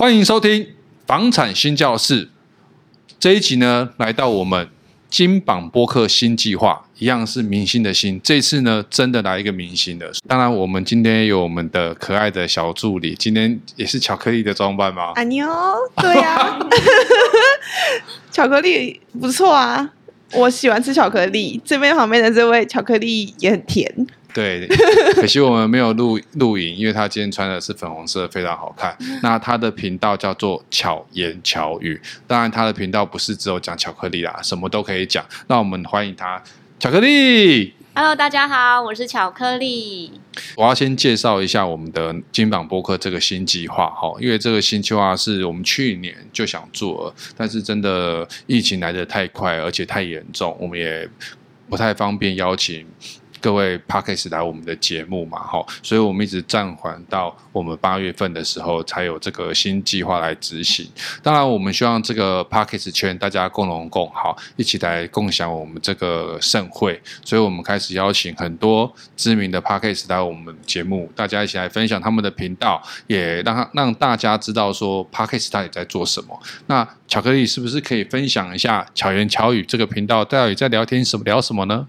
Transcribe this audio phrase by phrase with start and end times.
[0.00, 0.66] 欢迎收听
[1.06, 2.30] 房产新教室
[3.18, 4.66] 这一集呢，来到我们
[5.10, 8.18] 金榜播客新计划，一样是明星的星。
[8.24, 10.10] 这次呢，真的来一个明星的。
[10.26, 15.12] 当然，我们今天有我们的可爱的小助理，今天也是巧克力的装扮吗？
[15.16, 15.46] 啊妞，
[15.98, 16.58] 对呀、啊，
[18.32, 19.92] 巧克力不错啊，
[20.32, 21.60] 我喜欢吃巧克力。
[21.62, 24.06] 这边旁边的这位巧克力也很甜。
[24.32, 24.66] 对，
[25.14, 28.96] 可惜我们没有录录影，因为他今天穿的是粉红色，非常好看。
[29.22, 35.24] 那他的频道叫做巧言巧语，当然他的频道不是只有讲巧克力啦，什么都可以讲。
[35.48, 36.42] 那我们欢迎他，
[36.78, 37.74] 巧克力。
[37.92, 40.12] Hello，大家好，我是巧克力。
[40.56, 51.06] 我要先介绍一下我们的金榜播客这个新计划哈，因为这个新计划是我们去年就想做了，但是真的疫情来得太快，而且太严重，我们也
[51.68, 52.86] 不太方便邀请。
[53.40, 60.86] 各位 Podcast 来我们的节目嘛，哈，所以我们一直暂缓到我们八月份的时候才有这个新计划来执行。
[61.22, 67.00] 当然，我们希望这个 Podcast 圈大家共荣共好，一起来共享我们这个盛会。
[67.24, 76.38] 所以我们开始邀请很多知名的 Podcast 来我们节目，大家一起来分享他们的频道，也让让大家知道说 Podcast 到底在做什么。
[76.66, 81.88] 那巧克力是不是可以分享一下巧言巧语这个频道到底在聊天什么聊什么呢？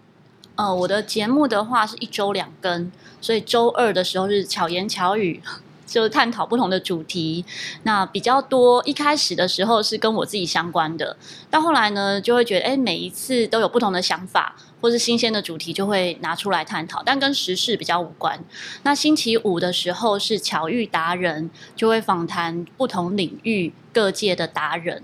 [0.56, 5.42] 呃，我的节目的话是一周两更，所以周二的时候是巧言巧语，
[5.88, 7.44] 就探讨不同的主题。
[7.84, 11.18] 那比较多，一开始的时候是跟我自己相关的，
[11.50, 18.40] 到后来呢，就会觉得，哎，每一次都有不同的想法，或是新鲜的主题，就会拿出来探讨，但跟时事比较无关。
[18.84, 25.02] 那星期五的时候是巧遇达人，就会访谈不同领域各界的达人，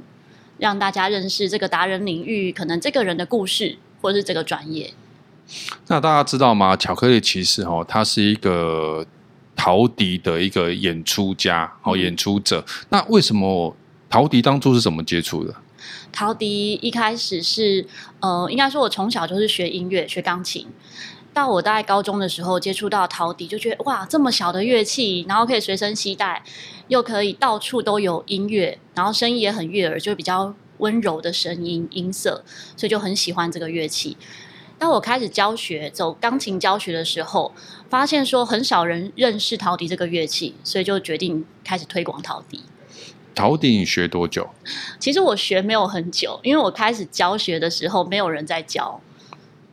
[0.57, 4.93] 让大家认识这个达人领域，可能这个人的故事，或是这个专业。
[5.87, 6.75] 那大家知道吗？
[6.75, 9.05] 巧克力骑士哦，他是一个
[9.55, 12.65] 陶笛的一个演出家哦，演出者。
[12.89, 13.75] 那为什么
[14.09, 15.55] 陶笛当初是怎么接触的？
[16.11, 17.85] 陶笛一开始是
[18.19, 20.67] 呃，应该说我从小就是学音乐，学钢琴。
[21.33, 26.43] 到我大概高中的时候接触到陶笛，就觉得哇，这么小的乐器，然后可以随身携带，
[26.87, 32.43] 又可以到处都有音乐，然后声音也很悦耳，就比较温柔的声音音色，
[32.75, 34.17] 所以就很喜欢这个乐器。
[34.79, 37.51] 当我开始教学，走钢琴教学的时候，
[37.89, 42.61] 发现说很少人认识陶笛这个乐器，所以就决定开始推广陶笛。
[43.33, 44.49] 陶笛你学多久？
[44.99, 48.99] 其实我学没有很久，因为我开始教学的时候没有人在教。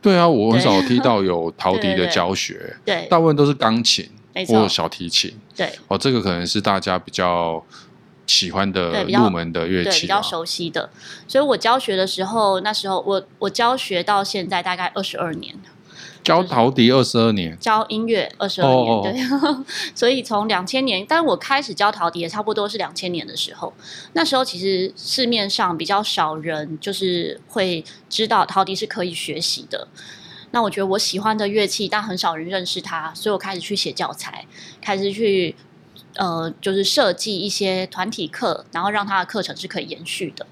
[0.01, 4.09] 对啊，我很少听到有 陶笛的教学，对，大部分都是钢琴
[4.47, 5.33] 或小提琴。
[5.55, 7.63] 对，哦，这个可能是大家比较。
[8.27, 10.89] 喜欢的入门的乐器，对，比较熟悉的。
[11.27, 15.55] 所以我教学的时候，那时候我我教学到现在大概二十二年，
[16.23, 19.65] 教陶笛二十二年，教音乐二十二年，哦、对。
[19.93, 23.71] 所以从两千年，但我开始教陶笛也差不多是两千年的时候。
[24.13, 29.87] 那时候其实市面上比较少人就是会知道陶笛是可以学习的。
[30.49, 34.45] 那我觉得我喜欢的乐器，但很少人认识它，所以我开始去写教材，
[34.81, 35.55] 开始去。
[36.15, 40.45] 呃，就是设计一些团体课，然后让他的课程是可以延续的。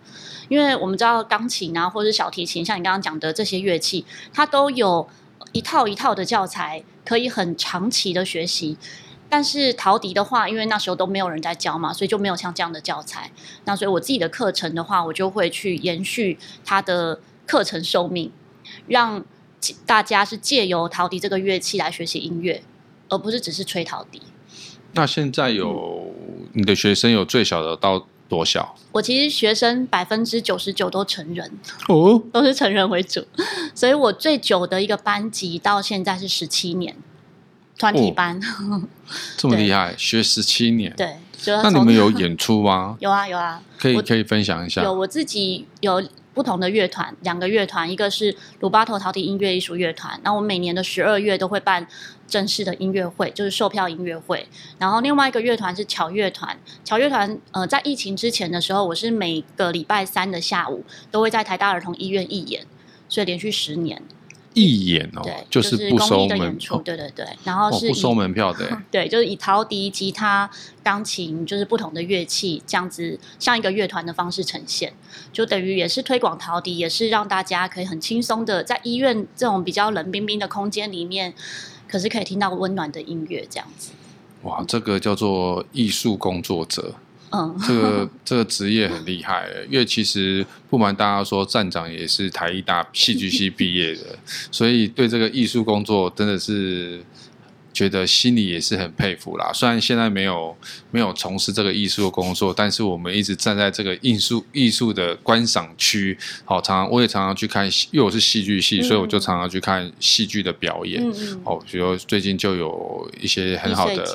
[0.49, 5.07] 因为我们知道钢琴啊，或者是小提琴，像你刚刚讲的这些乐器，它都有
[5.53, 8.77] 一套一套的教材，可以很长期的学习。
[9.29, 13.31] 但是陶笛的话，因为那时候都没有人在教嘛，所以就没有像这样的教材。
[13.65, 18.31] 那所以我自己的课程的话，我就会去延续它的课程寿命，
[18.87, 19.23] 让
[19.85, 22.61] 大家是借由陶笛这个乐器来学习音乐，
[23.09, 24.21] 而不是只是吹陶笛。
[24.93, 26.13] 那现在有
[26.53, 28.75] 你的学生有最小的到多小？
[28.91, 31.51] 我其实学生百分之九十九都成人
[31.87, 33.25] 哦，都是成人为主，
[33.75, 36.95] 所以我最久的一个班级到现在是十七年，
[37.77, 38.81] 团体班，哦、
[39.37, 41.17] 这么 厉害，学十七年，对。
[41.45, 42.95] 那你们有演出吗？
[43.01, 44.81] 有啊有啊，可以可以分享一下。
[44.83, 46.01] 有我自己有。
[46.33, 50.19] 不同的乐团，两个乐团，一个是鲁巴托陶笛音乐艺术乐团。
[50.23, 51.87] 那我每年的十二月都会办
[52.27, 54.47] 正式的音乐会，就是售票音乐会。
[54.79, 62.65] 然后另外一个乐团是巧乐团，巧乐团呃，在疫情之前的时候，我是每个礼拜三的下午都会在台大儿童医院义演，
[63.07, 64.01] 所以连续十年。
[64.53, 70.49] 义演哦，就是不收门演出，对对对，然后是、哦、不收门票的， 对，就是以陶笛、吉他、
[70.81, 74.93] 钢琴，就是不同的乐器这样子，像一个乐团的方式呈现，
[75.31, 81.33] 就等于也是推广陶笛，也是让大家可以很轻松的在医院这种比较冷冰冰的空间里面，
[81.87, 83.91] 可是可以听到温暖的音乐这样子。
[84.43, 86.95] 哇，这个叫做艺术工作者。
[87.35, 94.17] 嗯，这个这个职业很厉害，因为其实不瞒大家说，站长也是台艺大戏剧系毕业的，
[94.51, 97.03] 所以对这个艺术工作真的是
[97.73, 99.51] 觉得心里也是很佩服啦。
[99.51, 100.55] 虽然现在没有
[100.91, 106.15] 没有从事这个艺术的工作，但是我们一直站在这个艺术艺术的观赏区，
[106.45, 111.01] 好，常常我也常常去看，因为我是戏剧系，嗯、所以我就常常去看戏剧的表演。
[111.03, 111.41] 嗯嗯。
[111.45, 114.05] 哦，比如最近就有一些很好的，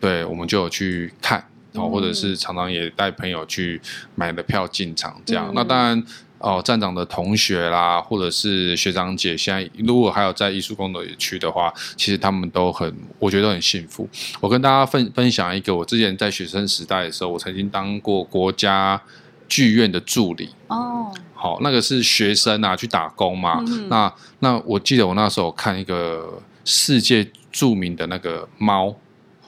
[0.00, 3.80] 对，我们就有去看，哦，或者是常常也带朋友去
[4.14, 5.46] 买了票进场这样。
[5.48, 6.04] 嗯、那当然。
[6.38, 14.06] 哦，站长的同学啦，或者是学长姐，现在如果还有在艺术工作区的话，其实他们都很，我觉得都很幸福。
[14.38, 19.00] 我跟大家分分享一个，我之前在学生时代的时候，我曾经当过国家
[19.48, 20.50] 剧院的助理。
[20.66, 23.64] 哦，好，那个是学生啊，去打工嘛。
[23.66, 28.94] 嗯、那那我记得我那时候看一个世界著名的那个猫，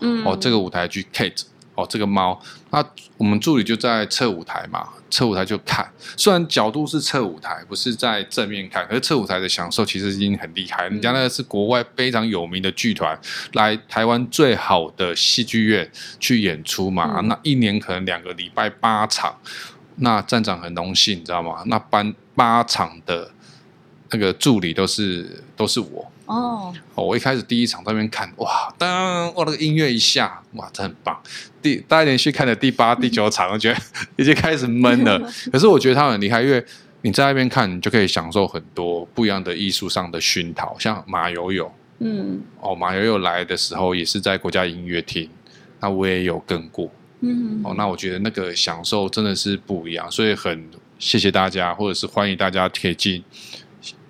[0.01, 1.43] 嗯，哦，这个舞台剧 Kate。
[1.79, 2.37] 哦，这个猫，
[2.71, 2.85] 那
[3.17, 5.89] 我们助理就在侧舞台嘛，侧舞台就看。
[6.17, 10.89] 虽然角度是侧舞台，不是在正面看，可是侧舞台的享受其实已经很厉害。
[10.89, 13.17] 人家那个是国外非常有名的剧团，
[13.53, 15.89] 来台湾最好的戏剧院
[16.19, 17.21] 去演出嘛。
[17.21, 19.39] 嗯、那一年可能两个礼拜八场，
[19.99, 21.63] 那站长很荣幸，你知道吗？
[21.67, 23.31] 那班八场的
[24.11, 26.11] 那个助理都是都是我。
[26.29, 31.19] 哦，哦，我一开始第一场在那边看，哇，当我那个音乐一下，哇，真很棒。
[31.63, 33.81] 第大家连续看了第八、第九场，我觉得
[34.17, 35.19] 已经开始闷了。
[35.51, 36.63] 可是我觉得他很厉害，因为
[37.01, 40.79] 你在那边看，你就可以享受很多不一样的艺术上的熏陶。
[40.79, 45.31] 像马友友，嗯，哦，马友友来的时候也是在国家音乐厅，
[45.81, 53.25] 那我也有跟过，嗯，哦，那我觉得那个享受真的是不一样，所以很谢谢大家，或者是欢迎大家可以进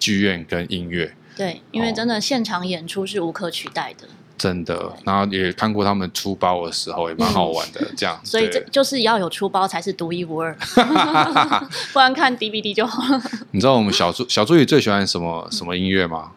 [0.00, 1.14] 剧院跟音乐。
[1.38, 4.92] 对，因为真的现场演出是无可取代的，哦、真的。
[5.04, 7.80] 然后也看过他们出包的时候，也蛮好玩的。
[7.80, 10.52] 嗯、这样，所以这就是要有出包才是独一无二，
[11.94, 13.22] 不然看 DVD 就好了。
[13.52, 16.32] 你知道我们小助小助理最喜欢什么什么音乐吗？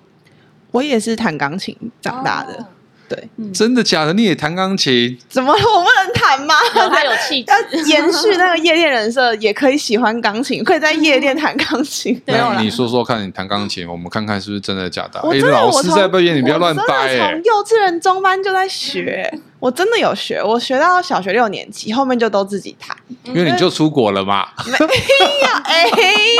[0.71, 2.67] 我也是弹钢琴长大的。
[3.11, 4.13] 哦对，真的假的？
[4.13, 5.17] 你也弹钢琴？
[5.27, 5.51] 怎么？
[5.51, 6.55] 我不能弹吗？
[6.73, 12.19] 他有气质，要延续那个夜店人设，也可以喜欢钢琴，可以在夜店弹钢琴。
[12.27, 15.19] 那你说说看，你弹钢琴，我们看看是不是真的假的？
[15.29, 17.17] 哎，老师在背，你不要乱掰。
[17.17, 22.95] 从幼稚园中班就在学，我真的有学，我学到小学六年级，后面就都自己弹。
[23.25, 24.47] 因为你就出国了嘛。
[24.65, 24.85] 没有，
[25.65, 25.89] 哎，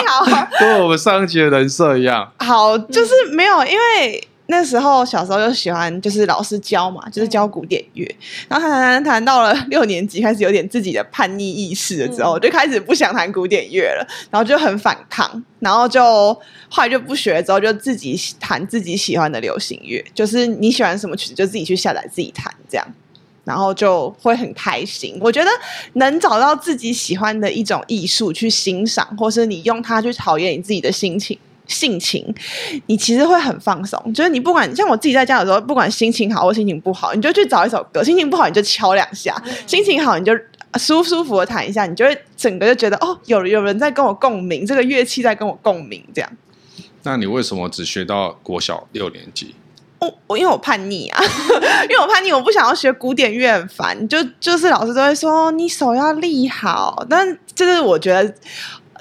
[0.07, 2.31] 好，跟我们上一集的人设一样。
[2.37, 4.27] 好，就是没有，因为。
[4.51, 8.05] 那时候小时候就喜欢，就是老师教嘛，就是教古典乐。
[8.49, 16.03] 然后弹弹弹弹到了六年级，开始有点自己的叛逆意识了之后，就开始不想弹古典乐了，然后就很反抗，然后就
[16.69, 22.85] 后来就不学了，之后就自己弹自己喜欢的流行乐，就是你喜欢什么曲子就自己去下载自己弹这样，
[23.45, 25.17] 然后就会很开心。
[25.21, 25.49] 我觉得
[25.93, 31.39] 能找到自己喜欢的一种艺术去欣赏，或是你用它去考验你自己的心情。
[31.71, 32.35] 性情，
[32.85, 34.13] 你其实会很放松。
[34.13, 39.33] 就是你不管像我自己在家的时候，不管心情好或心情不好，你就去找一首歌；心情不好，你就敲两下；
[39.65, 40.33] 心情好，你就
[40.77, 41.85] 舒舒服的弹一下。
[41.85, 46.29] 你就会整个就觉得哦，有有人在跟我共鸣，这个乐器在跟我共鸣，这样。
[47.03, 49.55] 那你为什么只学到国小六年级？
[49.99, 51.23] 我我因为我叛逆啊，
[51.87, 54.07] 因为我叛逆，我不想要学古典乐，很烦。
[54.07, 58.33] 就就是老师都会说你手要立好，但就是我觉得。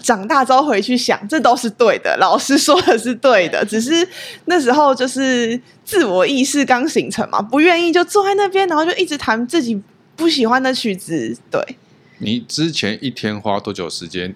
[0.03, 4.07] 长大之后回去想，这都是对的，老师说的是对的，只是
[4.47, 9.81] 那时候就是自我意识刚形成嘛，不愿意就坐在那边，然后就一直弹自己
[10.17, 11.37] 不喜欢的曲子。
[11.51, 11.77] 对，
[12.19, 14.35] 你之前一天花多久时间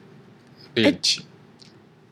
[0.75, 1.25] 练琴？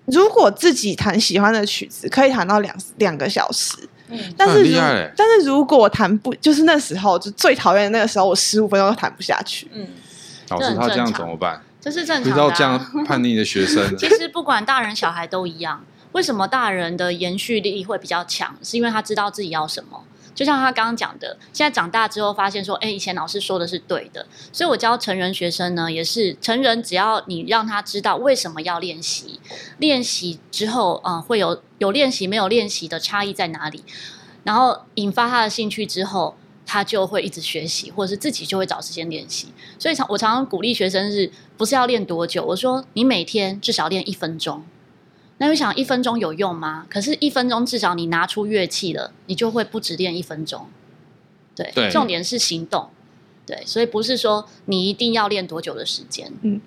[0.06, 3.76] 如果自己弹喜欢的曲子，可以弹到两两个小时。
[4.08, 4.76] 嗯，但是如
[5.16, 9.68] 但是如果弹不，就是那时候就最讨厌的那个时候，我十五分钟都弹不下去。
[9.72, 9.86] 嗯，
[10.50, 11.62] 老师他这样怎么办？
[11.82, 12.32] 这是正常的、啊。
[12.32, 15.84] 遇到这样叛逆的学生， 其实不管大人小孩都一样。
[16.12, 18.54] 为什么大人的延续力会比较强？
[18.62, 20.04] 是因为他知道自己要什么。
[20.34, 24.26] 就像他刚刚讲的，现在长大之后发现说，哎，以前老师说的是对的。
[24.52, 29.40] 所以我教成人学生呢，也是成人，只要你让他知道为什么要练习，
[29.78, 33.82] 练习之后，啊、呃，会有有练习没有练习的差异在哪里，
[34.44, 36.36] 然后引发他的兴趣之后。
[36.64, 39.48] 他就会一直学习，或者是自己就会找时间练习。
[39.78, 42.44] 所以常我常常鼓励学生是不是要练多久？
[42.44, 44.64] 我说你每天至少练一分钟。
[45.38, 46.86] 那你想一分钟有用吗？
[46.88, 50.68] 可是，一分钟至少你拿出乐器了，你就会不止练一分钟。
[51.56, 52.90] 对，对重点是行动。
[53.44, 56.32] 对，所以不是说你一定要练多久的时间。
[56.42, 56.60] 嗯。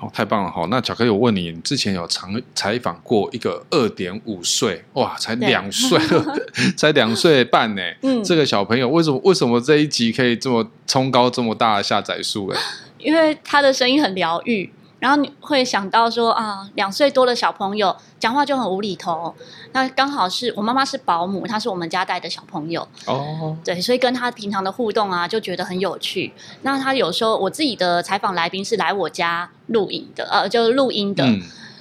[0.00, 0.50] 哦，太棒了！
[0.50, 5.98] 好，那巧克力，我问你，你之前有采采访过一个二点五岁，哇，才两岁，
[6.74, 7.82] 才两岁半呢。
[8.00, 12.48] 嗯，这个小朋友为什么为什么这一集可以这么冲高这么大的下载数？
[12.48, 12.58] 哎，
[12.98, 19.34] 因为他的声音很疗愈，然后你会想到说啊，两岁多的小朋友讲话就很无厘头。
[19.72, 26.32] 那刚好是我妈妈是保姆，她是我们家带的小朋友哦，对，所以跟她平常的互动啊，就觉得很有趣。
[26.62, 31.40] 那她有时候我自己的采访来宾是来我家录影的，呃，就录音的，嗯、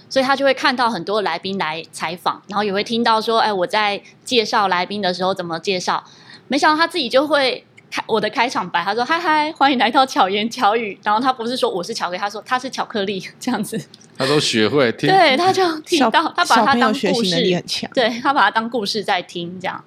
[0.09, 6.03] 所以她就会看到很多来宾来采访，然后也会听到说，哎，我在介绍来宾的时候怎么介绍。
[6.47, 7.65] 没想到她自己就会。
[7.91, 13.79] 开我的开场白，他说：“嗨嗨，欢迎来到巧言巧语。”然后他不是说我是巧克力，他说他是巧克力这样子。
[14.17, 17.89] 他都学会听，对，他就听到，他把他当故事，学习能力很强。
[17.93, 19.81] 对，他把他当故事在听，这样。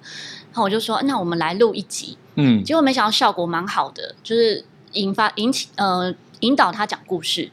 [0.51, 7.49] 然后我就说：“那我们来录一集。”嗯，结果没想到效果蛮好的，就是引发引起呃引导他讲故事，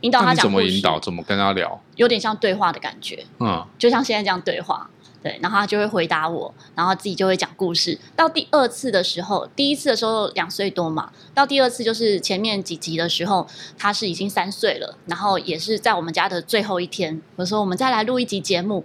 [0.00, 0.42] 引导他讲。
[0.42, 0.98] 怎么引导？
[0.98, 1.80] 怎么跟他聊？
[1.96, 4.90] 有点像对话的感觉，嗯，就像现在这样对话。
[5.24, 7.98] 对，然后他就会回答我，然后自己就会讲故事。
[8.14, 13.46] 到第二次的时候，第一次的时候两岁多嘛，到第二次就是前面几集的时候，
[13.78, 14.98] 他是已经三岁了。
[15.06, 18.84] 然后也是在我们家的最后一天，我说我们再来录一集节目。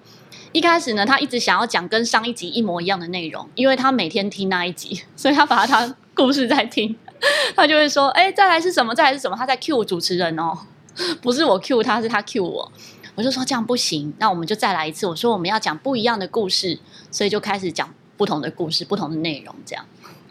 [0.54, 6.96] 一开始呢，他一直想要讲跟上一集一模一样的内容，因为他每天听那一集， 所以他把他故事在听，
[7.54, 8.96] 他就会说：“哎，再来是什么？
[8.96, 10.58] 再来是什么？”他在 cue 主持人哦，
[11.22, 12.72] 不是我 cue 他，是他 cue 我。
[13.20, 15.06] 我就说这样不行，那我们就再来一次。
[15.06, 16.80] 我说我们要讲不一样的故事，
[17.12, 19.86] 所以就开始讲不同的故事、不同的内容，这样。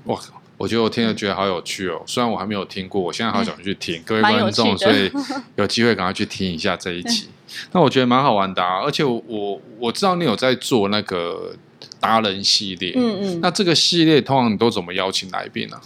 [0.05, 0.19] 哇，
[0.57, 2.03] 我觉得我听了觉得好有趣哦。
[2.07, 4.03] 虽然我还没有听过，我现在好想去听。
[4.09, 5.13] 各位观众，所以
[5.57, 7.29] 有机会赶快去听一下这一期。
[7.73, 11.55] 那我觉得蛮好玩的啊，而且我我我知道你有在做那个
[12.01, 13.41] 达人系列，嗯嗯。
[13.43, 15.77] 那这个系列通常你都怎么邀请来宾呢？
[15.77, 15.83] 啊？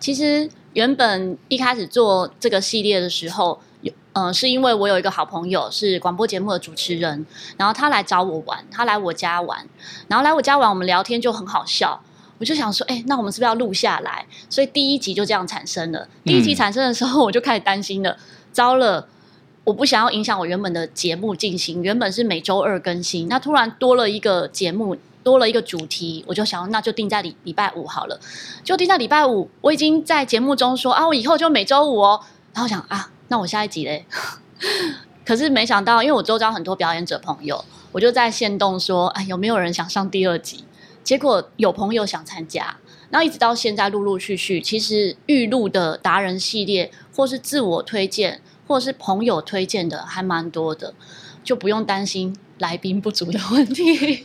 [0.00, 3.60] 其实原本一开始做这个系列的时候。
[4.12, 7.24] 嗯、呃，是因为我有一个好朋友是广播节目的主持人，
[7.56, 9.64] 然后他来找我玩，他来我家玩，
[10.08, 12.00] 然后来我家玩，我们聊天就很好笑，
[12.38, 14.26] 我就想说，哎，那我们是不是要录下来？
[14.48, 16.08] 所以第一集就这样产生了。
[16.24, 18.18] 第一集产生的时候，我就开始担心了，嗯、
[18.52, 19.06] 糟了，
[19.62, 28.18] 我不想要影响我原本的节目进行，原本是每周二更新，那突然多了一个节目，多了一个主题，我就想，那就定在礼礼拜五好了，
[28.64, 29.48] 就定在礼拜五。
[29.60, 32.20] 我已经在节目中说啊，我以后就每周五哦，
[32.52, 33.10] 然后想啊。
[33.30, 34.04] 那我下一集嘞？
[35.24, 40.64] 可是没想到，因为我周遭很多表演者朋友，我就在线动说：“哎，有没有人想上第二集？”
[41.04, 42.76] 结果有朋友想参加，
[43.08, 50.92] 然后一直到现在陆陆续续，其实预录的达人系列，或是自我推荐，或是朋友推荐的，还蛮多的，
[51.44, 52.36] 就不用担心。
[52.60, 54.24] 来宾不足的问题，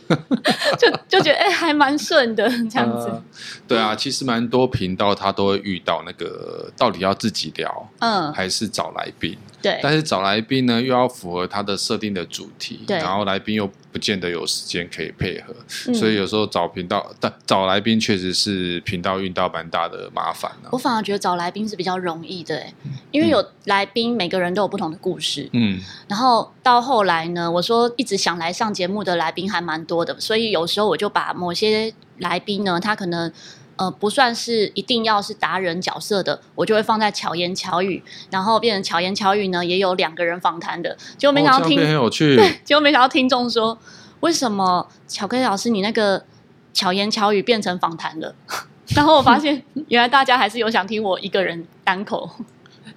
[0.78, 3.08] 就就觉得哎、欸，还蛮顺的这样子。
[3.08, 3.22] 呃、
[3.68, 9.36] 对啊，其实蛮多频道他都会遇到那个，到底要自己聊，嗯，还是找来宾？
[9.60, 9.80] 对。
[9.82, 12.98] 但是找来宾呢，又要符合他的设定的主题，对。
[12.98, 15.56] 然后来宾又不见得有时间可以配合，
[15.88, 22.62] 嗯、所以有时候找频道，但找来宾确实是频道运到蛮大的麻烦、啊、我反而觉得找来宾是比较容易的，
[23.10, 25.80] 因为有来宾，每个人都有不同的故事，嗯。
[26.08, 33.32] 然后到后来呢，我说一直想来上节目的来宾还蛮多的，所以有时候我就把某些来宾呢，他可能
[33.76, 43.78] 呃不算是一定要是达人角色的，我就会放在巧言巧语，然后变成巧言巧语呢也有两个人访谈的，结果没想到听、哦、很有趣， 对，结果没想到听众说，
[44.20, 46.24] 为什么巧克力老师你那个
[46.72, 48.34] 巧言巧语变成访谈了？
[48.94, 52.30] 然后我发现 原来大家还是有想听我一个人单口。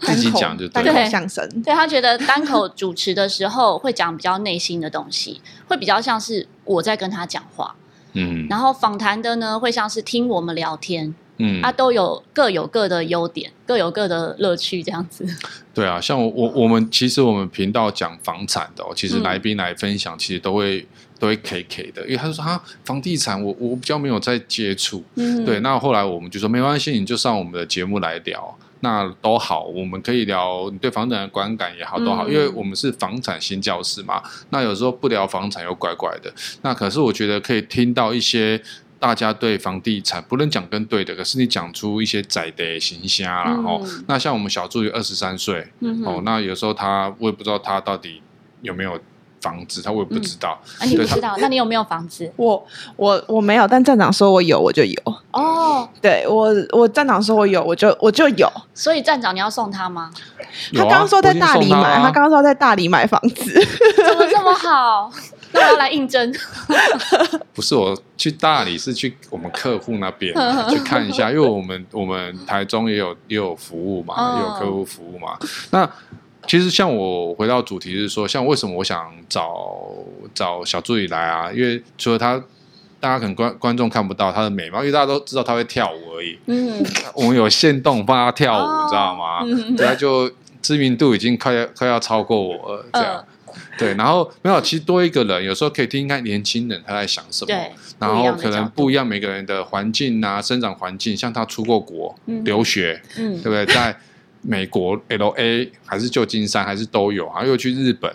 [0.02, 1.62] 自己讲就对，单口相声。
[1.62, 7.76] 对，他觉得单口主持的时候会讲比较内心的东西，会比较像是我在跟他讲话。
[8.14, 11.14] 嗯，然后访谈的呢，会像是听我们聊天。
[11.42, 15.26] 嗯，啊，都有各有各的优点，各有各的乐趣，这样子。
[15.74, 20.88] 对啊，像我我我们其实我们频道讲房产的哦，其实来宾来分享，其实都会、嗯、
[21.18, 25.02] 都会 K K 的，因为他就说啊，房地产我我比较没有在接触。
[25.16, 28.58] 嗯，对，那后来我们就说没关系，你就上我们的节目来聊。
[28.82, 34.24] 那都好，我们可以聊你对房产的观感也好，都好，嗯、因为我们是房产新教室嘛。
[34.50, 36.34] 那有时候不聊房产又怪怪的。
[36.62, 38.62] 那可是我觉得可以听到一些
[39.00, 43.44] 大家对房地产不能讲跟对的，可是你讲出一些窄的形象啦。
[43.44, 48.22] 然后、嗯，那像我们小助理二十三岁，嗯、哦，那有时候他我也不知道他到底
[48.62, 49.00] 有没有。
[49.42, 50.60] 房子，他我也不知道。
[50.80, 51.36] 嗯、啊，你不知道？
[51.40, 52.32] 那你有没有房子？
[52.36, 52.66] 我
[52.96, 54.96] 我我没有，但站长说我有，我就有。
[55.32, 58.52] 哦，对我我站长说我有，我就我就有。
[58.74, 60.12] 所以站长你要送他吗？
[60.74, 63.54] 他刚刚说在大理买，他刚刚、啊、说在大理买房子，
[63.96, 65.12] 怎么这么好？
[65.52, 66.34] 那我要来应征。
[67.54, 70.34] 不是我去大理，是去我们客户那边
[70.70, 75.38] 去看一下，因为我们我们台中也有也有服务嘛，哦、也有客户服务嘛。
[75.72, 75.90] 那。
[76.48, 79.80] 其实像我回到主题是说，像为什么我想找
[80.34, 81.52] 找小助理来啊？
[81.52, 82.42] 因为除了他，
[83.00, 86.40] 大家可能观观众看不到他的美貌，因为大家都知道他会跳舞而已。
[86.48, 89.40] 嗯，我们有限动帮他跳舞，哦、你知道吗？
[89.44, 90.32] 嗯、对，他就
[90.62, 93.16] 知名度已经快要快要超过我了，这样。
[93.16, 93.26] 呃
[93.80, 97.54] 对，然后没有，其实多一个人，有时候可以听听看年轻人他在想什么。
[97.98, 103.66] 然后可能不一样，每个人的环境啊，生长环境，像他出过国、嗯、留学，嗯，对不对？
[103.66, 103.98] 在
[104.42, 108.12] 美国 L A 还是旧金山还是都有，然后又去日本，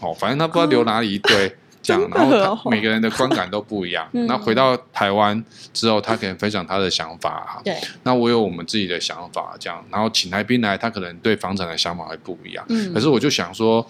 [0.00, 1.52] 哦，反正他不知道留哪里一堆、哦、
[1.82, 4.08] 这样，然后他每个人的观感都不一样。
[4.12, 7.60] 那、嗯、回到台湾之后，他可能分享他的想法。
[7.64, 12.64] 对，那我有我们自己的想法，这样，然后请来宾来，他可能对房产的想法会不一样。
[12.68, 13.86] 嗯，可是我就想说。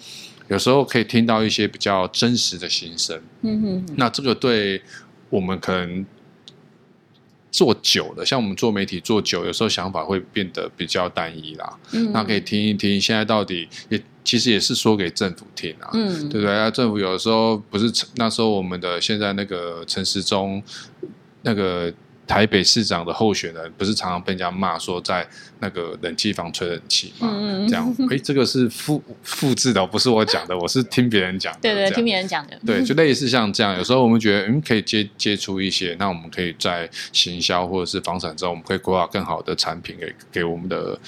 [0.48, 4.80] 有时候可以听到一些比较真实的心声，嗯哼，那这个对
[5.28, 6.06] 我们可能
[7.56, 11.78] 做久了，像我们做媒体做久，有时候想法会变得比较单一啦。
[11.92, 16.54] 嗯，那可以听一听，现在到底也其实也是说给政府听啊，嗯，对不对？
[16.54, 20.62] 那政府有的时候不是那时候我们的现在那个陈时中
[21.40, 21.90] 那个。
[22.26, 25.26] 台北市长的候选人不是常常被人家骂说在
[25.60, 27.28] 那个冷气房吹冷气嘛？
[27.32, 31.60] 嗯、这样，哎，这个是复复制的，不是我讲的，我是听别人讲的。
[31.60, 32.58] 对对，听别人讲的。
[32.66, 40.98] 对，就类似像这样，有时候我们觉得嗯可以接接触一些，那我们可以在行销或者是房产之后，我们可以规划更好的产品给给我们的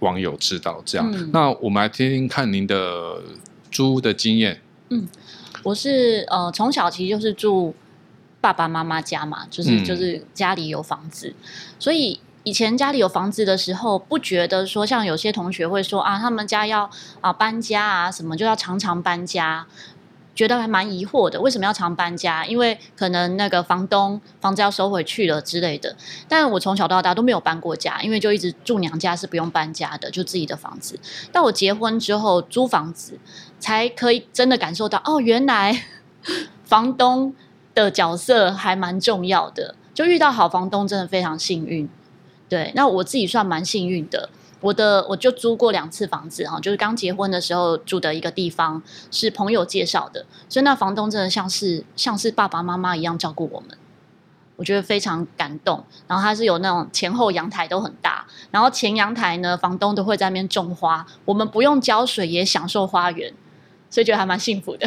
[0.00, 0.82] 网友知道。
[0.84, 3.22] 这样，嗯、那我们来听听看您的
[3.70, 4.60] 租屋的经验。
[4.90, 5.08] 嗯，
[5.62, 7.74] 我是呃从小其实就是住。
[8.40, 11.44] 爸爸妈妈家嘛，就是就是家里有房子，嗯，
[11.78, 19.66] 所以以前家里有房子的时候，不觉得说像有些同学会说啊，他们家要啊搬家啊什么，就要常常搬家，
[20.34, 22.46] 觉得还蛮疑惑的，为什么要常搬家？
[22.46, 25.94] 因为可能那个房东房子要收回去了之类的。
[26.26, 30.98] 但我从小到大都没有搬过家，因为就一直住娘家是不用搬家的，就自己的房子。
[31.30, 33.18] 但我结婚之后租房子，
[33.58, 35.84] 才可以真的感受到哦，原来
[36.64, 37.34] 房东。
[37.84, 41.88] 的角色还蛮重要的，就遇到好房东真的非常幸运。
[42.48, 44.28] 对，那我自己算蛮幸运的。
[44.60, 53.70] 我的我就租过两次房子哈，就是刚结婚的时候住的一个地方是朋友介绍的，所以那房东真的像是像是爸爸妈妈一样照顾我们，
[54.56, 55.82] 我觉得非常感动。
[56.06, 63.32] 然后他是有那种前后阳台都很大，然后前阳台呢，房东都会在那边种花，我们不用浇水也享受花园，
[63.88, 64.86] 所以觉得还蛮幸福的。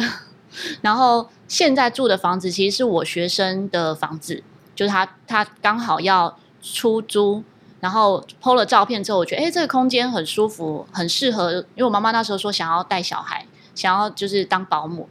[0.82, 4.42] 然后现在住的房子其实是我学生的房子，
[4.74, 7.42] 就是他他刚好要出租，
[7.80, 11.52] 然后 PO 了照片之后，我觉得哎，这个空间很舒服，很适合。
[11.52, 15.08] 因为我妈妈那时候说想要带小孩，想要就是当保姆，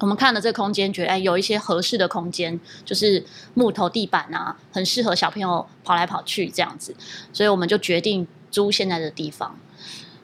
[0.00, 6.94] 我们看了这个空间，觉得哎，有一些合适的空间，就是木头地板啊，很适合小朋友跑来跑去这样子，
[7.32, 9.56] 所以我们就决定租现在的地方。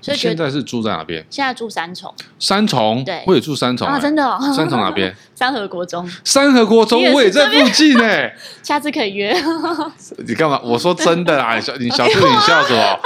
[0.00, 1.24] 所以现在是住在哪边？
[1.28, 2.12] 现在住三重。
[2.38, 4.38] 三重，对，我也住三重啊，真的哦。
[4.54, 5.14] 三重哪边？
[5.34, 6.08] 三和国中。
[6.24, 8.04] 三和国中，我也在附近呢。
[8.62, 9.34] 下次可以约。
[10.26, 10.60] 你干嘛？
[10.62, 12.98] 我说真的啊，你小你小兔，你笑什么？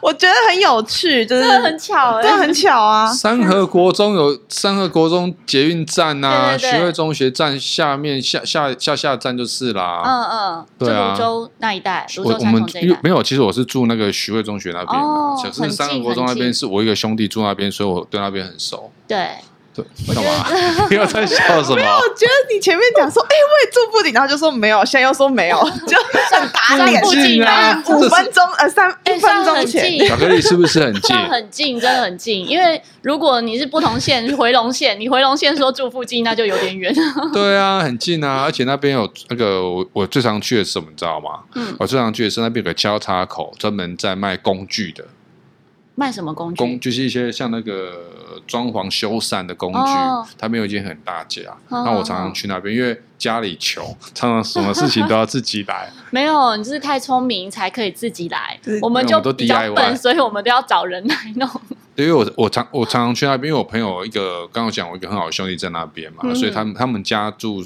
[0.00, 3.06] 我觉得很有趣，就是很巧，对，很巧啊。
[3.06, 10.02] 三和国中有三和国中捷运站呐，徐汇中学站下面下下下下站就是啦。
[10.04, 11.12] 嗯嗯，对啊。
[11.12, 12.64] 芦洲那一带，我我们
[13.02, 16.29] 没有，其实我是住那个徐汇中学那边嘛，可是三和国中。
[16.32, 18.90] 那边是我一个兄弟住那边，所以我对那边很熟。
[19.06, 19.28] 对。
[19.72, 20.50] 对，干嘛？
[20.88, 21.76] 不要在笑什么？
[21.76, 25.96] 没有，我觉得你前面讲说，哎、欸，我也住附近，然后就说没有，现在又说没有，就
[26.36, 27.00] 很打脸。
[27.00, 31.16] 附近啊，五分钟呃三一分钟前，巧克力是不是很近？
[31.16, 32.44] 很近，真的很近。
[32.48, 36.92] 因为如果你是不同县，回龙县，你回龙县说住附近，那就有点远。
[37.32, 41.42] 对啊，很近啊，而且那边有那个我我最常去的是什么，你知道吗？
[41.54, 45.04] 嗯，我最常去的是那边有个交叉口，专门在卖工具的。
[46.00, 46.56] 卖什么工具？
[46.56, 51.42] 工就是一些像那个装潢修缮的工具，哦、他们有一间很大家。
[51.68, 53.84] 那、哦、我常常去那边，因为家里穷，
[54.14, 55.92] 常常什么事情都要自己来。
[56.10, 58.58] 没有，你就是太聪明才可以自己来。
[58.80, 61.46] 我们就比较笨，所以我们都要找人来弄。
[61.94, 67.62] 对，因为我我常我常常去那边，因为我朋友一个刚刚讲，我一个很好的兄弟在那边嘛，嗯、所以他们他们家住。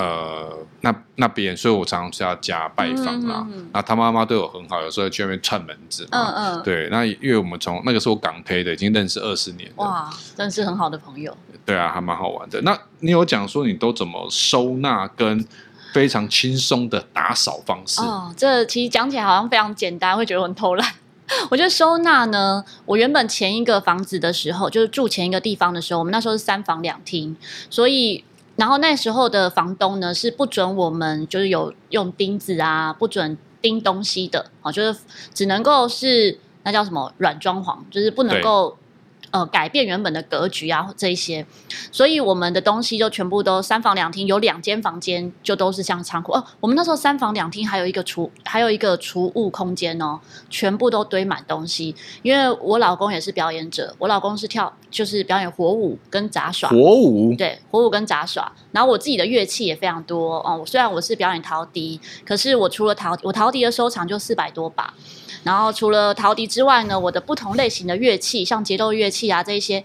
[0.00, 3.44] 呃，那那边，所以我常常去他家拜访啦。
[3.46, 6.32] 嗯嗯嗯，那他妈妈对我很好，有时候去那边串门子嘛。
[6.32, 6.62] 嗯嗯。
[6.62, 9.74] 对，那因为我们从那个时候港配的，已经认识二十年了。
[9.84, 11.36] 哇，真是很好的朋友。
[11.66, 12.62] 对啊，还蛮好玩的。
[12.62, 15.44] 那你有讲说你都怎么收纳跟
[15.92, 18.00] 非常轻松的打扫方式？
[18.00, 20.94] 哦，这其实讲起来好像非常简单，会觉得很偷懒。
[21.50, 27.36] 我觉得收纳呢，我原本前一个房子的时候，就是住前一个地方的时候，我们那时候是三房两厅，
[27.68, 28.24] 所以。
[28.56, 35.00] 然后那时候的房东呢，是不准我们就是有用钉子啊，不准钉东西的，就是
[35.32, 38.76] 只能够是那叫什么软装潢，就是不能够
[39.30, 41.46] 呃改变原本的格局啊这一些，
[41.92, 46.44] 所以我们的东西就全部都三房两厅，有两间房间就都是像仓库哦。
[46.60, 51.94] 我们那时候三房两厅还有一个储还有一个储物空间哦，全部都堆满东西。
[52.22, 56.68] 因为我老公也是表演者，我老公是跳就是表演火舞跟杂耍。
[56.70, 58.52] 火舞对，火舞跟杂耍。
[58.72, 60.62] 然后我自己的乐器也非常多哦。
[60.66, 64.92] 虽然我是表演陶笛，可是我除了陶我陶笛的收藏就四百多把。
[65.42, 69.84] 然后除了陶笛之外呢，我的不同类型的乐器，像节奏乐器器啊这些，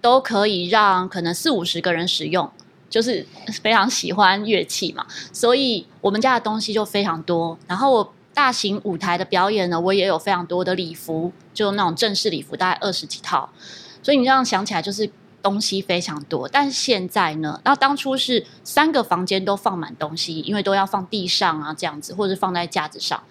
[0.00, 2.48] 都可以让可能四五十个人使用，
[2.88, 3.26] 就是
[3.62, 7.58] 非常喜欢乐器嘛，所以我们家的东西就非常多。
[7.66, 13.50] 然后我大型舞台的表演呢，我也有非常多的礼服，就那种正式礼服，大概二十几套。
[14.02, 15.10] 所以你这样想起来，就是
[15.42, 16.48] 东西非常多。
[16.48, 23.22] 但是现在呢，那当初是三个房间都放满东西，因为都要放地上啊这样子，或者放在架子上。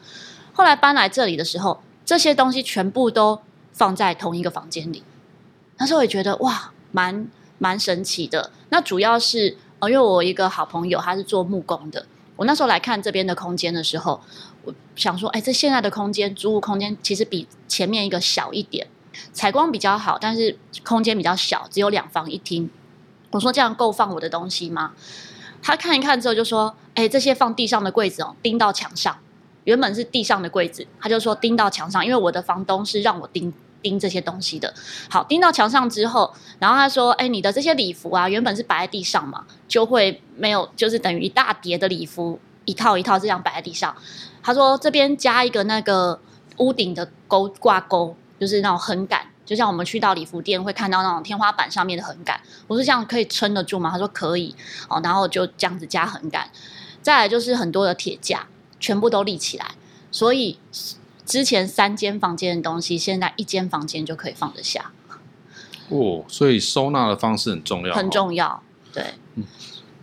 [0.54, 3.40] 后来搬来这里的时候，这些东西全部都
[3.74, 5.02] 放在同一个房间里。
[5.80, 8.52] 那时候也觉得哇，蛮蛮神奇的。
[8.70, 14.22] 那主要是呃，因为我一个好朋友他是做木工的，我那时候来看这边的空间的时候，
[14.66, 18.88] 我想说，哎，这现在的空间，租屋空间其实比前面一个小一点，
[19.32, 22.70] 采光比较好，但是空间比较小，只有两房一厅。
[23.32, 24.94] 我说这样够放我的东西吗？
[25.62, 29.18] 他看一看之后就说，哎，这些放地上的柜子哦，钉到墙上。
[29.66, 34.74] 原本是地上的柜子，他就说钉到墙上，因为我的房东是让我钉钉这些东西的。
[35.10, 43.96] 好，钉到墙上之后，然后他说：“哎，你的这些礼服啊，原本是摆在地上嘛，就会没有，就是等于一大叠的礼服，一套一套这样摆在地上。”
[44.42, 46.20] 他说：“这边加一个那个
[46.58, 54.56] 屋顶的钩挂钩，就是那种横杆，就像我们去到礼服店会看到那种天花板上面的横杆。”我说：“这样可以撑得住吗？”他说：“可以。”
[54.90, 56.50] 哦，然后就这样子加横杆。
[57.02, 58.48] 再来就是很多的铁架。
[58.82, 59.72] 全部都立起来，
[60.10, 60.58] 所以
[61.30, 64.92] 之前三间房间的东西，现在一间房间就可以放得下。
[65.90, 68.64] 哦，所以收纳的方式很重要，很重要。
[68.92, 69.04] 对，
[69.36, 69.44] 嗯、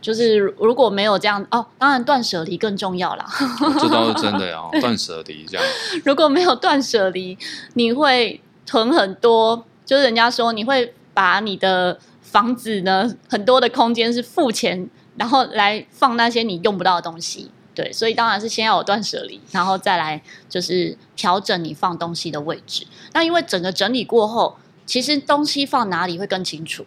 [0.00, 3.26] 就是如果没有这样，哦，当然断舍离更重要啦。
[3.60, 5.66] 哦、这倒是 真的呀，断舍离这样。
[6.04, 7.36] 如果没有断舍离，
[7.74, 9.66] 你会囤很多。
[9.84, 17.50] 就是人家说，你会把你的房子呢，很多的空间是付钱，然后来放那些你用不到的东西。
[17.76, 22.86] 对，所以当然是先要有断舍离，然后再来就是调整你放东西的位置。
[23.12, 26.86] 那因为整个整理过后，其实东西放哪里会更清楚，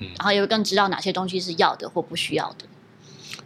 [0.00, 2.64] 嗯，然后也会更知道哪些东西是要的或不需要的。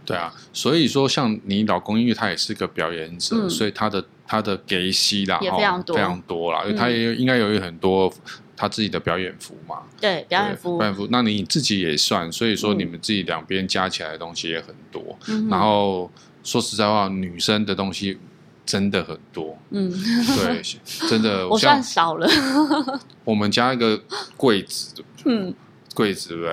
[0.05, 8.12] 对啊，所以说像你老公，因为他也是个表演者，嗯，所以他的他的给息啦也非常多，非常多啦，因为他也应该有很多
[8.57, 9.83] 他自己的表演服嘛。
[10.01, 16.09] 对，表演服，表演服，那你自己也算，所以说你们自己两边加起来的东西也很多，嗯，然后。
[16.46, 18.16] 说实在话，女生的东西
[18.64, 19.59] 真的很多。
[19.70, 20.62] 嗯，对，
[21.09, 21.46] 真的。
[21.50, 22.28] 我算少了。
[23.24, 24.00] 我们家一个
[24.37, 25.52] 柜子，嗯，
[25.92, 26.52] 柜子对不对？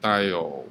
[0.00, 0.64] 大概有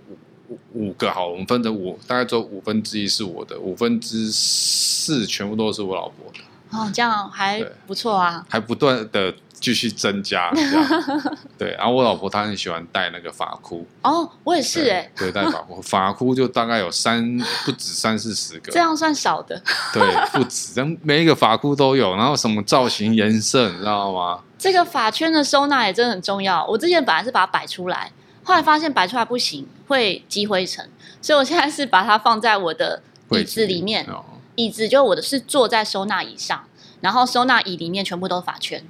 [0.47, 6.39] 五五个，好，我们分成五，大概只有五分之一是我的，五分之四全部都是我老婆的。
[6.71, 9.35] 哦，这样还不错啊，还不断的。
[9.59, 11.71] 继续增加， 这样对。
[11.71, 13.85] 然后我老婆她很喜欢戴那个发箍。
[14.01, 15.11] 哦，我也是哎。
[15.15, 18.71] 对，戴发箍， 发箍就大概有三不止三四十个。
[18.71, 19.61] 这样算少的。
[19.93, 24.39] 对，不止，每一个发箍都有，然后什么造型、颜色，你知道吗？
[24.57, 26.65] 这个发圈的收纳也真的很重要。
[26.65, 28.11] 我之前本来是把它摆出来，
[28.43, 30.89] 后来发现摆出来不行，会积灰尘，
[31.21, 34.05] 所以我现在是把它放在我的椅子里面。
[34.07, 34.23] 哦、
[34.55, 36.65] 椅子就我的是坐在收纳椅上，
[36.99, 38.83] 然后收纳椅里面全部都是发圈。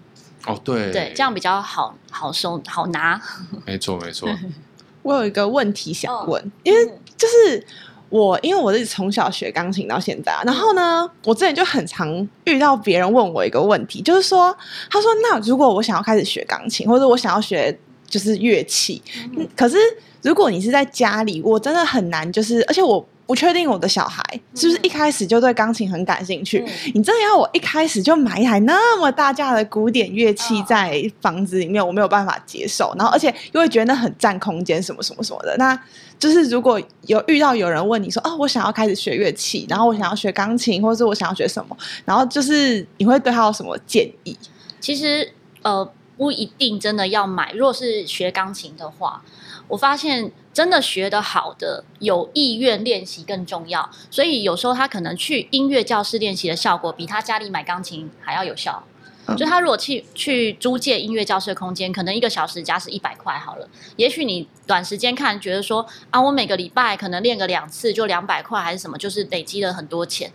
[0.50, 3.22] 哦，对对，这样比较好好收好拿。
[3.66, 4.28] 没 错没错。
[5.04, 6.86] 我有一个问题想问，哦、因为
[7.16, 7.66] 就是
[8.10, 14.56] 我，因为我是从小学钢琴到现在，然后呢，我之前就很常遇到别人问我一个问题，就是说，
[14.90, 19.02] 他说，那如果我想要开始学钢琴，或者我想要学就是乐器，
[19.38, 19.78] 嗯，可是
[20.24, 23.08] 如果你是在家里，我真的很难，就是而且我。
[23.30, 24.24] 不确定我的小孩
[24.56, 26.66] 是不是一开始就对钢琴很感兴趣。
[26.66, 32.92] 嗯、你真的要我一开始就买一台那么大架的古典乐器在房子里面，我没有办法接受。
[32.98, 35.56] 然后，而且又会觉得那很占空间，什么什么什么的。
[35.58, 35.80] 那
[36.18, 44.36] 就是如果有遇到有人问你说：“哦，我想要开始学乐器，然后我想要学钢琴，或者是我想要学什么？”然后就是你会对他有什么建议？
[44.80, 45.88] 其实呃，
[46.18, 47.54] 不一定真的要买。
[47.54, 49.22] 如果是学钢琴的话，
[49.70, 50.32] 我发现。
[50.52, 53.88] 真的学得好的，有意愿练习更重要。
[54.10, 58.84] 所以有时候他可能去音乐教室练习的效果，比他家里买钢琴还要有效。
[59.28, 63.70] 嗯、就他如果去去租借音乐教室的空间，可能一个小时加是一百块好了。
[63.96, 70.34] 也许你短时间看觉得说啊，我每个礼拜可能练个两次就两百块还是什么，就是累积了很多钱。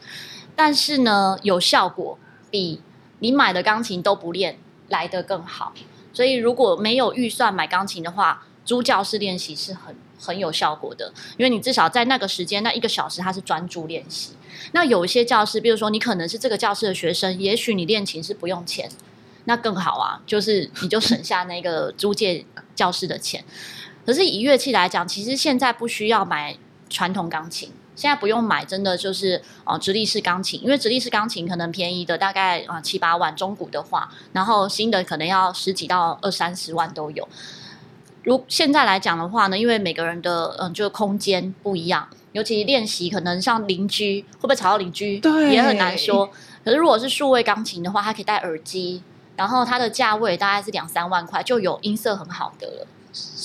[0.57, 2.16] 但是呢，有效果
[2.51, 2.81] 比
[3.18, 5.75] 你买的钢琴都不练来得更好。
[6.14, 14.33] 所以如果没有预算买钢琴的话，租教室练习是很很有效果的，因为你至少在那个时间那一个小时，它是专注练习。
[14.72, 18.90] 那有一些教室，比如说你可能是这个教室的学生，也许你练琴是不用钱，
[19.44, 23.44] 那更好啊， 就是你就省下那个租借教室的钱。
[24.07, 26.57] 可是以乐器来讲，其实现在不需要买
[26.88, 27.70] 传统钢琴。
[27.96, 37.29] 现在不用买，真的就是哦，直立式钢琴，因为直立式钢琴可能便宜的大概啊七八万，中古的话，然后新的可能要十几到二三十万都有。
[38.24, 46.28] 如现在来讲的话呢，因为每个人的嗯，就是空间不一样，尤其练习可能像邻居会不会吵到邻居，对，也很难说。
[46.64, 49.02] 可是如果是数位钢琴的话，它可以戴耳机，
[49.37, 52.87] 然后它的价位大概是两三万块，就有音色很好的了。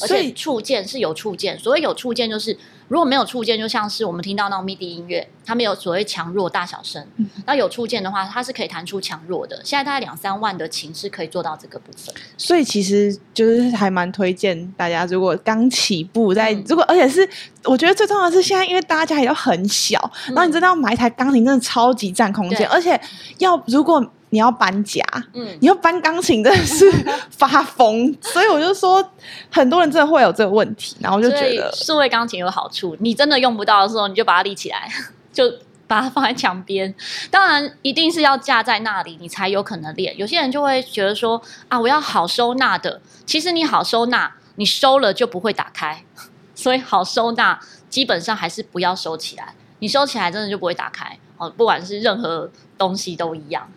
[0.02, 2.58] 而且触键是有触键，所谓有触键就是
[2.90, 7.08] 如果没有触键，就像是我们听到那种 MIDI 音乐，它没有所谓强弱大小声。
[7.46, 9.62] 那、嗯、有触键的话，它是可以弹出强弱的。
[9.64, 12.14] 现在大概两三万的琴是可以做到这个部分。
[12.38, 17.30] 所以其实就是还蛮推荐大家，如果刚起步在，如果而且是
[17.64, 23.00] 我觉得最重要的是现在，因为大家家里都很小，嗯、然后你真的要买一台钢琴，真的超级占空间，而且
[23.38, 24.04] 要如果。
[24.32, 26.90] 你要搬家，嗯，你要搬钢琴真的是
[27.32, 29.04] 发疯，所以我就说，
[29.52, 34.88] 很多人真的会有这个问题，然后我就觉得数位钢琴有好处，你真的用不到的时候，你就把它立起来，
[35.34, 35.52] 就
[35.88, 36.94] 把它放在墙边。
[37.32, 40.16] 当然，一定是要架在那里，你才有可能练。
[40.16, 43.02] 有些人就会觉得说，啊，我要好收纳的。
[43.26, 46.04] 其实你好收纳，你收了就不会打开，
[46.54, 49.56] 所以好收纳基本上还是不要收起来。
[49.80, 53.68] 你收起来真的就不会打开哦，不管是任何东西都一样。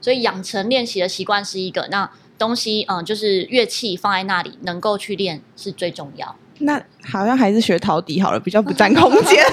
[0.00, 2.08] 所以养成练习的习惯是一个，那
[2.38, 6.36] 东西嗯，就是乐器放在那里能够去练是最重要。
[6.60, 9.44] 那好像还是学陶笛好了，比较不占空间。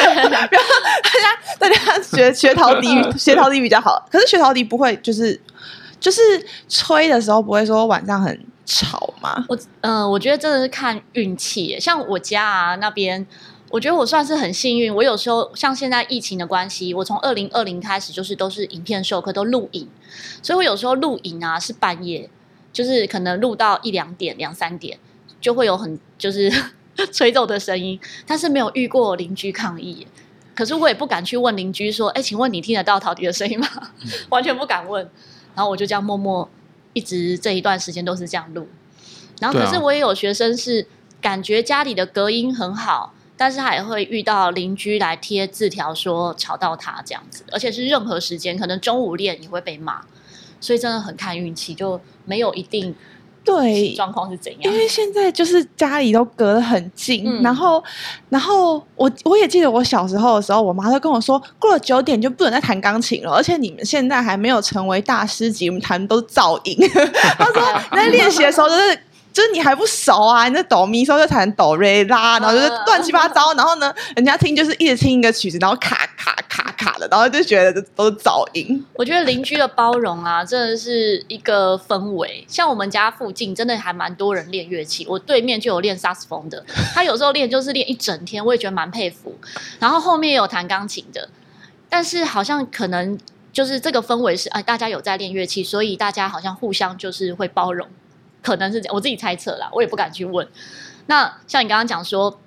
[0.00, 0.58] 大家
[1.58, 4.06] 大家学学陶笛，学陶笛比较好。
[4.10, 5.40] 可是学陶笛不会就是
[5.98, 6.20] 就是
[6.68, 9.44] 吹的时候不会说晚上很吵吗？
[9.48, 11.78] 我嗯、呃，我觉得真的是看运气。
[11.80, 13.26] 像我家啊那边。
[13.70, 19.88] 我觉得我算是很幸运，我有时候像现在疫情的关系，我从二零二零开始就是都是影片授课都录影，
[20.42, 22.28] 所以我有时候录影啊是半夜，
[22.72, 24.98] 就是可能录到一两点、两三点，
[25.40, 26.52] 就会有很就是
[27.12, 30.04] 吹奏的声音，但是没有遇过邻居抗议，
[30.56, 33.68] 可是我也不敢去问邻居说，哎，请问你听得到陶笛的声音吗？
[34.30, 35.08] 完全不敢问，
[35.54, 36.50] 然后我就这样默默
[36.92, 38.66] 一直这一段时间都是这样录，
[39.40, 40.88] 然后可是我也有学生是
[41.20, 43.14] 感觉家里的隔音很好。
[43.40, 50.02] 但是还会遇到邻居来贴字条说吵到他这样子，而且是任何时间，可能中午练也会被骂，
[50.60, 52.94] 所以真的很看运气，就没有一定
[53.42, 54.70] 对状况是怎样。
[54.70, 57.82] 因为现在就是家里都隔得很近，嗯、然后
[58.28, 66.76] 然后我我也记得我小时候的时候，我妈都跟我说，过了九点就不能再弹钢琴了，而且你们现在还没有成为大师级，我们弹的都是噪音。
[67.38, 69.00] 她说 你在练习的时候就是。
[69.32, 78.84] 就是你还不熟啊，你在哆咪嗦就弹哆瑞拉，然后就是乱七八糟，然后呢，人家听就是一直听一个曲子，然后卡卡卡卡的，然后就觉得都是噪音。
[78.94, 82.44] 我觉得邻居的包容啊，真的是一个氛围。
[82.48, 89.34] 像我们家附近真的还蛮多人练乐器，我对面就有练萨斯风的，他有时候练就是练一整天，我也觉得蛮佩服。
[89.78, 91.28] 然后后面也有弹钢琴的，
[91.88, 93.16] 但是好像可能
[93.52, 97.86] 就是这个氛围是哎，大家有在练乐器，所以大家好像互相就是会包容。
[98.42, 100.46] 可能是这样，我自己猜测啦，我也不敢去问。
[101.06, 102.38] 那像你刚刚讲说，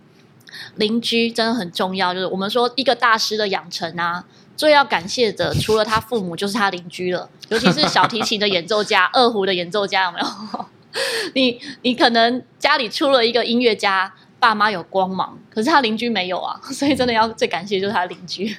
[0.76, 4.24] 邻居真的很重要，就是我们说一个大师的养成啊，
[4.56, 7.30] 最要感谢的 除了他父母，就是他邻居了。
[7.50, 10.66] 尤其是小提琴的演奏家、 二胡的演奏家，有没有？
[11.34, 18.56] 你你可能家里出了一个音乐家，爸妈有光芒，可是他邻居没有啊，所以真的要最感谢就是他邻居。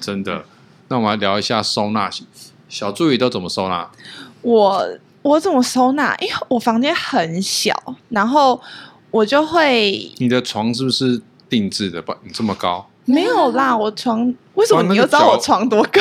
[0.00, 0.44] 真的，
[0.88, 2.10] 那我们来聊一下收纳，
[2.68, 3.90] 小助理都怎么收纳？
[4.42, 4.98] 我。
[5.24, 6.14] 我怎么收纳？
[6.20, 7.74] 因为我房间很小，
[8.10, 8.60] 然后
[9.10, 10.12] 我就会。
[10.18, 12.02] 你的床是不是定制的？
[12.02, 12.86] 吧，你这么高？
[13.06, 16.00] 没有啦，我床为什么你又知道我床多高？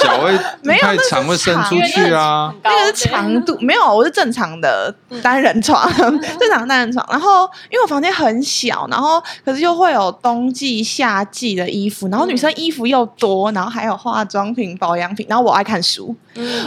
[0.00, 0.30] 脚会
[0.62, 2.54] 没有太长会伸出去啊。
[2.62, 7.04] 那个是长度，没有，我是正常的单人床，正常的单人床。
[7.10, 15.26] 然后因为我房间很小，然后可是又会有冬季、夏季的衣服，然后女生衣服又多，然后还有化妆品、保养品。
[15.28, 16.14] 然后我爱看书，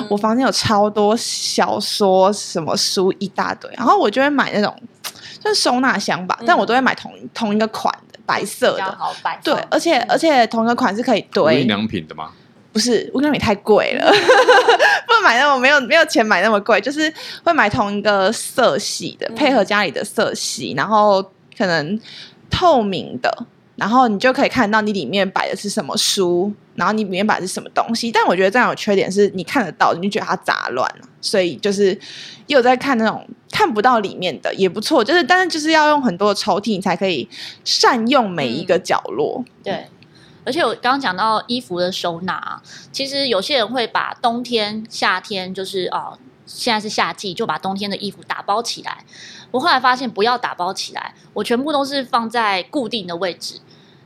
[0.10, 3.71] 我房间有超多小说、什么书一大堆。
[3.77, 4.75] 然后我就会买那种
[5.41, 7.93] 就是收纳箱吧，但我都会买同同一个款。
[8.31, 8.97] 白色的，
[9.43, 12.31] 对，而且而且同一个款式可以堆无印良品的吗？
[12.73, 14.05] 不是，无印良品太贵了，
[15.05, 17.13] 不能买那么没有没有钱买那么贵，就是
[17.43, 21.21] 会买同一个色系的，配合家里的色系，然后
[21.57, 21.99] 可能
[22.49, 28.12] 透明的，然后你就可以看到你里面摆的是什么书，然后你里面摆的是什么东西。
[28.12, 31.99] 但我觉得这样有缺点是，你看得到，你就觉得它杂乱，所以就是
[32.47, 37.27] 又在看那种看不到里面的也不错，就是但是就是要用很多的抽屉，你才可以
[37.63, 39.43] 善用每一个角落。
[39.45, 39.88] 嗯、对，
[40.45, 49.05] 而且我刚刚讲到衣服的收纳，其实有些人会把冬天、夏天，就是哦，现在是夏季，就把冬天的衣服打包起来。
[49.51, 53.55] 我后来发现不要打包起来，我全部都是放在固定的位置，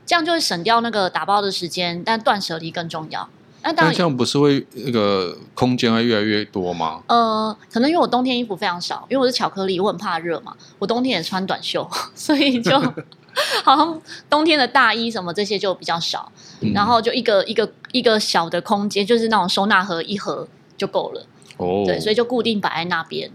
[0.06, 3.28] 这样就会省掉那个打包的时间，但断舍离更重要。
[3.64, 7.02] 那当然，这样不是会那个空间会越来越多吗？
[7.08, 12.80] 呃，可能因为我冬天衣服非常少，因为我是巧克力，我很怕热嘛，我冬天也穿短袖， 所以就
[13.66, 21.26] 好像冬天的大衣什么这些就比较少，嗯、然后就一个一个一个小的空间，就是那种收纳盒一盒就够了。
[21.58, 23.32] 哦，对，所以就固定摆在那边。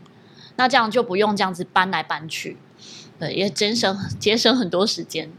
[0.57, 2.57] 那这样就不用这样子搬来搬去，
[3.21, 5.31] 对，也节省节省很多时间。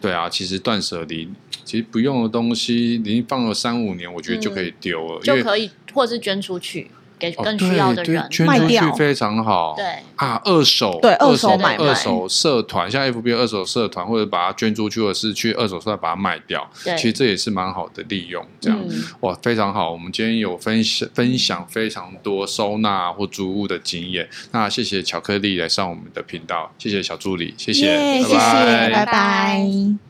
[0.00, 1.28] 对啊，其实断舍离，
[1.64, 6.90] 其实不用的东西，你放了三五年，我觉得就可以丢了，嗯、就可以，或者是捐出去。
[7.18, 9.74] 给更需要的人卖掉，捐出去非常好。
[9.76, 9.84] 对
[10.16, 16.68] 啊，二手对二手买二手社团，像 FB 二手社团，或者把它捐出去，或者是去二手社团把它卖掉。
[16.84, 18.44] 对，其实这也是蛮好的利用。
[18.60, 18.78] 这样
[19.20, 19.90] 哇，非常好。
[19.90, 24.28] 我们今天有分享分享非常多收纳或租屋的经验。
[24.52, 30.05] 那谢谢巧克力来上我们的频道，谢谢小助理，谢谢，谢谢，拜拜。